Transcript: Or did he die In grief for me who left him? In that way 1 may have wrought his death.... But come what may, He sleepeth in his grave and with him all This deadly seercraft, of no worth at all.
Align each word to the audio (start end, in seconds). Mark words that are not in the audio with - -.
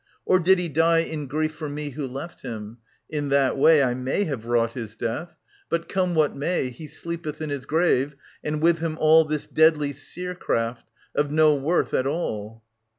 Or 0.25 0.39
did 0.39 0.57
he 0.57 0.67
die 0.67 1.01
In 1.03 1.27
grief 1.27 1.53
for 1.53 1.69
me 1.69 1.91
who 1.91 2.07
left 2.07 2.41
him? 2.41 2.79
In 3.07 3.29
that 3.29 3.55
way 3.55 3.83
1 3.83 4.03
may 4.03 4.23
have 4.23 4.47
wrought 4.47 4.71
his 4.71 4.95
death.... 4.95 5.35
But 5.69 5.87
come 5.87 6.15
what 6.15 6.35
may, 6.35 6.71
He 6.71 6.87
sleepeth 6.87 7.39
in 7.39 7.51
his 7.51 7.67
grave 7.67 8.15
and 8.43 8.63
with 8.63 8.79
him 8.79 8.97
all 8.99 9.25
This 9.25 9.45
deadly 9.45 9.91
seercraft, 9.93 10.85
of 11.13 11.29
no 11.29 11.53
worth 11.53 11.93
at 11.93 12.07
all. 12.07 12.63